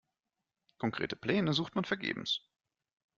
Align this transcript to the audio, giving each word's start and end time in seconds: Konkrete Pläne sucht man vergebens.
Konkrete 0.79 1.15
Pläne 1.15 1.53
sucht 1.53 1.75
man 1.75 1.83
vergebens. 1.85 2.41